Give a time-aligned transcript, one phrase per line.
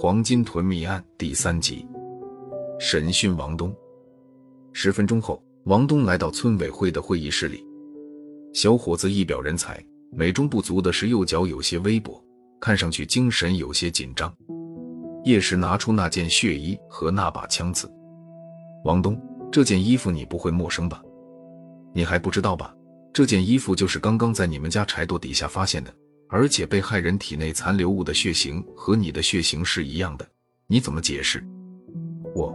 [0.00, 1.86] 黄金屯谜案第三集，
[2.80, 3.74] 审讯王东。
[4.72, 7.64] 十分钟后，王东来到村委会的会议室里。
[8.52, 9.80] 小伙子一表人才，
[10.10, 12.20] 美中不足的是右脚有些微跛，
[12.60, 14.34] 看上去精神有些紧张。
[15.24, 17.88] 叶石拿出那件血衣和那把枪子。
[18.84, 19.20] 王东，
[19.52, 21.02] 这件衣服你不会陌生吧？
[21.92, 22.74] 你还不知道吧？
[23.12, 25.94] 这件衣服就是刚刚在你们家柴垛底下发现的。
[26.28, 30.28] 而且被害人体内残留物的血型和你的血型是一样的，
[30.66, 31.42] 你怎么解释？
[32.34, 32.54] 我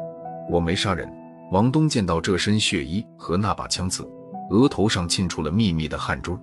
[0.50, 1.12] 我没杀人。
[1.52, 4.08] 王东见到这身血衣和那把枪刺，
[4.50, 6.38] 额头上沁出了密密的汗珠。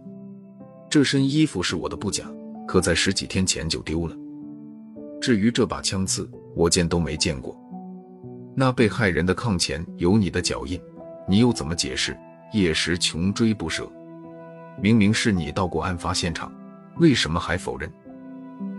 [0.88, 2.24] 这身衣服是我的不假，
[2.66, 4.16] 可在十几天前就丢了。
[5.20, 7.56] 至于这把枪刺，我见都没见过。
[8.54, 10.80] 那被害人的炕前有你的脚印，
[11.28, 12.16] 你又怎么解释？
[12.52, 13.90] 叶时穷追不舍，
[14.80, 16.52] 明明是你到过案发现场。
[17.00, 17.90] 为什么还否认？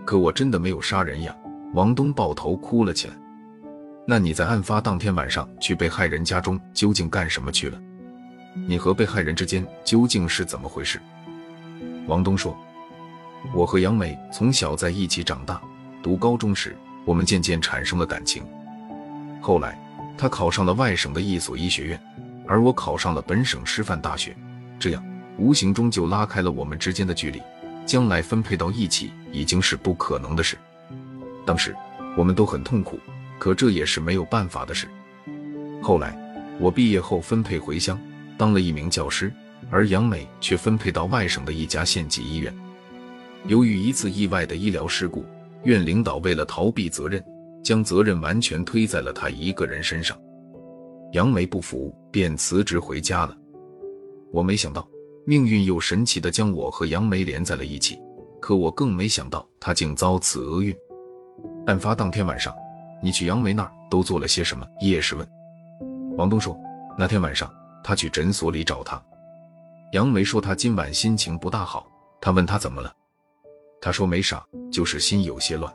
[0.06, 1.36] 可我真的没有杀人呀！
[1.74, 3.16] 王东抱头哭了起来。
[4.06, 7.82] 那你在案发当天晚上去被害人家中究竟干什么去了？
[8.68, 11.02] 你和被害人之间究竟是怎么回事？
[12.06, 12.56] 王东说
[13.56, 15.60] ：“我和杨梅从小在一起长大，
[16.04, 18.44] 读高中时我们渐渐产生了感情。
[19.42, 19.76] 后来
[20.16, 22.00] 她考上了外省的一所医学院，
[22.48, 24.38] 而我考上了本省师范大学，
[24.78, 25.04] 这样
[25.40, 27.42] 无形中就拉开了我们之间的距离。”
[27.86, 30.58] 将来分配到一起已经是不可能的事。
[31.46, 31.76] 当时
[32.16, 33.00] 我们都很痛苦，
[33.40, 34.88] 可这也是没有办法的事。
[35.82, 36.18] 后来
[36.60, 38.00] 我毕业后分配回乡
[38.38, 39.34] 当了一名教师，
[39.70, 42.54] 而杨美却分配到外省的一家县级医院。
[43.48, 45.26] 由于一次意外的医疗事故，
[45.64, 47.24] 院领导为了逃避责任，
[47.64, 50.16] 将责任完全推在了他一个人身上。
[51.14, 53.36] 杨梅不服，便辞职回家了。
[54.32, 54.88] 我没想到。
[55.26, 58.00] 命运又神奇的将我和杨梅连在了一起，
[58.40, 60.76] 可我更没想到她竟遭此厄运。
[61.68, 62.56] 案发当天晚上，
[63.04, 64.68] 你去杨梅那儿都做了些什么？
[64.80, 65.28] 叶氏问。
[66.18, 66.58] 王东说，
[66.98, 67.52] 那天晚上
[67.84, 69.02] 他去诊所里找他。
[69.94, 71.88] 杨梅说他今晚心情不大好，
[72.20, 72.92] 他问他怎么了，
[73.80, 75.72] 他说没啥，就是心有些乱。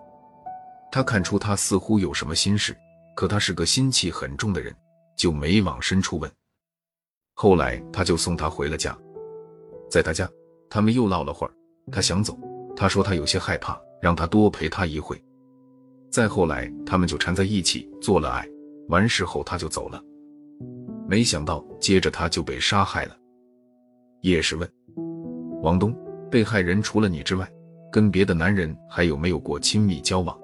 [0.90, 2.76] 他看出他似乎有什么心事，
[3.14, 4.74] 可他是个心气很重的人，
[5.16, 6.30] 就没往深处问。
[7.34, 8.96] 后来他就送她回了家。
[9.88, 10.28] 在他家，
[10.68, 11.52] 他们又唠了会儿。
[11.90, 12.38] 他想走，
[12.74, 15.20] 他说他有些害怕，让他多陪他一会。
[16.10, 18.46] 再后来，他们就缠在一起做了爱。
[18.88, 20.02] 完事后，他就走了。
[21.08, 23.16] 没想到，接着他就被杀害了。
[24.22, 24.68] 叶氏问
[25.62, 25.94] 王东
[26.30, 27.48] ：“被害人除了你之外，
[27.92, 30.36] 跟别的男人还有没有过亲密交往？”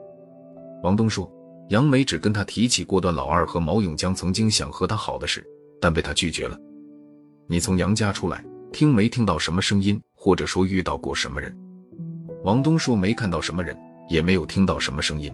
[0.84, 1.30] 王东说
[1.70, 5.44] ：“杨梅只跟他提起过段老二和毛永江曾经想和他好的事，
[5.80, 6.56] 但被他拒绝了。”
[7.48, 8.44] 你从杨家出来。
[8.72, 11.54] 听没听到什么声音，或者说遇到过什么人？
[12.42, 13.76] 王东说没看到什么人，
[14.08, 15.30] 也没有听到什么声音。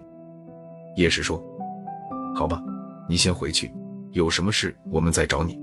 [0.97, 1.41] 叶氏说
[2.35, 2.61] ：“好吧，
[3.07, 3.71] 你先回去，
[4.11, 5.57] 有什么事我们再找你。”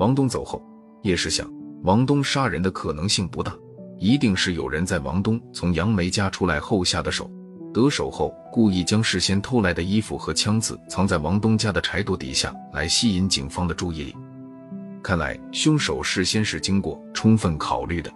[0.00, 0.62] 王东走后，
[1.02, 1.46] 叶氏想，
[1.82, 3.54] 王东杀人的可能性不大，
[3.98, 7.30] 一定是有人在王东从杨梅家出来后下的手。
[7.74, 14.16] 得手后，故意将事先偷来的衣服和枪子藏在王东家的柴垛底下，来吸引警方的注意力。
[15.02, 18.10] 看来凶手事先是经过充分考虑的。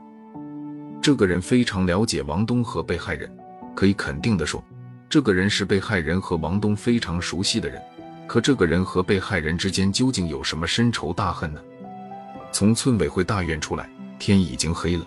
[1.00, 3.30] 这个人非常了解王东和被害人，
[3.74, 4.62] 可以肯定的说，
[5.08, 7.80] 这个人是被害人和王东非常熟悉的人。
[8.28, 11.60] 可这个人和被害人之间究竟有什么深仇大恨呢？
[12.52, 13.88] 从村委会大院出来，
[14.18, 15.04] 天已经黑了。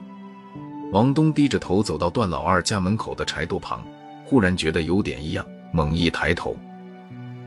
[0.91, 3.83] 王东低着头走到段老二家门口的柴垛旁，
[4.25, 6.55] 忽然觉得有点异样，猛一抬头，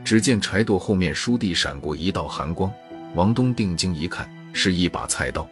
[0.03, 2.71] 只见柴垛后面书地闪过一道寒光。
[3.15, 5.47] 王东定睛一看，是一把菜刀。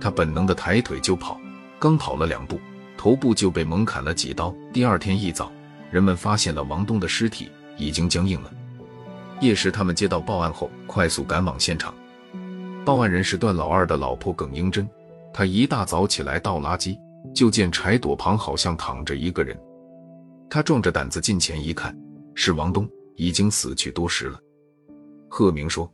[0.00, 1.40] 他本能的抬腿就跑，
[1.78, 2.60] 刚跑了两步，
[2.96, 4.54] 头部就被猛砍了几刀。
[4.72, 5.50] 第二天一早，
[5.90, 8.52] 人们发现了王东的尸体已经僵硬了。
[9.40, 11.92] 叶氏他们接到报案后，快速赶往现场。
[12.84, 14.88] 报案人是段老二的老婆耿英珍。
[15.32, 16.96] 她一大早起来倒垃圾，
[17.34, 19.58] 就见柴垛旁好像躺着一个人。
[20.48, 21.96] 她壮着胆子近前一看，
[22.34, 24.38] 是王东，已经死去多时了。
[25.28, 25.90] 贺明说。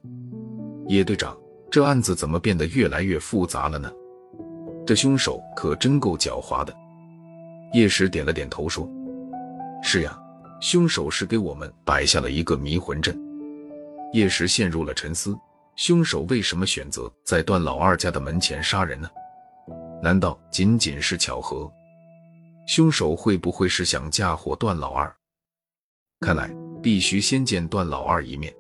[0.89, 1.37] 叶队长，
[1.69, 3.93] 这案子怎么变得越来越复杂了呢？
[4.87, 6.73] 这凶手可真够狡猾的。
[7.73, 8.89] 叶石点了点头说
[9.83, 10.17] ：“是呀，
[10.61, 13.19] 凶手是给我们摆下了一个迷魂阵。”
[14.15, 15.37] 叶石陷入了沉思：
[15.75, 19.11] 凶手为什么选择在段老二家的门前杀人呢？
[20.01, 21.69] 难道仅仅是巧合？
[22.69, 25.13] 凶手会不会是想嫁祸段老二？
[26.21, 26.49] 看来
[26.81, 28.55] 必须先见段老二一面。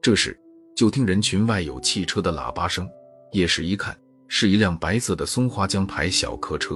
[0.00, 0.38] 这时。
[0.82, 2.90] 就听人群外有汽车的喇叭声，
[3.30, 3.96] 叶氏一看，
[4.26, 6.74] 是一辆白色的松花江牌小客车，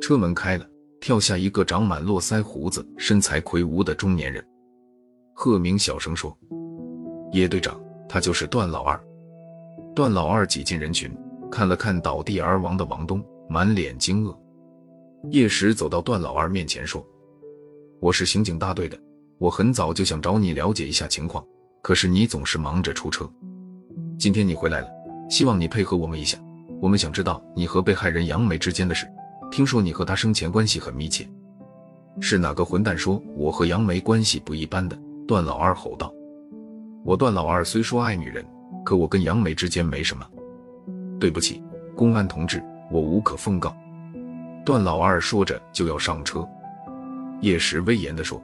[0.00, 0.64] 车门开了，
[1.00, 4.46] 跳下一个长满络腮胡子、身材魁梧的中年人。
[5.34, 6.38] 贺明小声说
[7.34, 8.96] ：“叶队长，他就是段老二。”
[9.92, 11.12] 段老二挤进人群，
[11.50, 14.38] 看了看倒地而亡的王东，满脸惊愕。
[15.32, 17.04] 叶石走到段老二面前说
[17.98, 18.96] ：“我是刑警大队的，
[19.38, 21.44] 我很早就想找你了解一下情况，
[21.82, 23.28] 可是你总是忙着出车。
[24.18, 24.88] 今天你回来了，
[25.28, 26.38] 希望你配合我们一下。
[26.80, 29.06] 我们想知道你和被害人杨梅之间的事。
[29.50, 31.28] 听说你和她生前关系很密切，
[32.20, 36.12] 是哪个混蛋说我和杨梅关系不一般的？”段老二吼道
[37.04, 38.44] ：“我段老二虽说爱女人，
[38.84, 40.26] 可我跟杨梅之间没什么。
[41.18, 41.62] 对不起，
[41.96, 43.76] 公安同志，我无可奉告。”
[44.64, 46.46] 段老二说着就要上车，
[47.40, 48.42] 叶石威严地说：“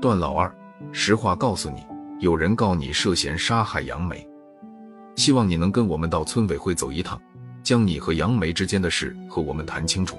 [0.00, 0.52] 段老二，
[0.92, 1.84] 实话告诉你，
[2.18, 4.26] 有人告你涉嫌杀害杨梅，
[5.16, 7.20] 希望你能跟我们到村委会走一趟，
[7.62, 10.18] 将你和杨梅之间的事和我们谈清楚。”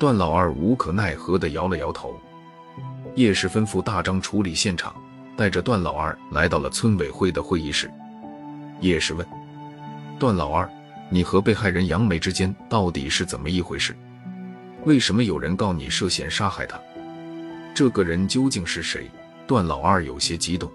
[0.00, 2.18] 段老二无可奈何地摇了摇头。
[3.14, 4.94] 叶氏吩咐大张处理现场，
[5.36, 7.90] 带着段老二来到了村委会的会议室。
[8.80, 9.26] 叶氏问
[10.18, 10.68] ：“段老二。”
[11.10, 13.94] 你和被害人杨梅之间到底是怎么一回事？
[14.84, 16.80] 为什么有人告你涉嫌杀害她？
[17.74, 19.08] 这个人究竟是谁？
[19.46, 20.68] 段老二有些激动。